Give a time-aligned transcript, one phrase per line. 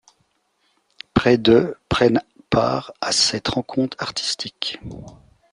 [1.13, 4.79] Près de prennent part à cette rencontre artistique.